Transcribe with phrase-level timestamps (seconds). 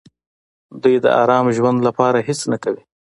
[0.81, 2.83] دوی د ارام ژوند لپاره هېڅ نه کوي.